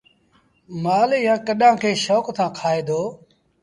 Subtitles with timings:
[0.83, 3.01] مآل ايٚئآݩ ڪڏآݩ کي شوڪ سآݩ کآئي دو۔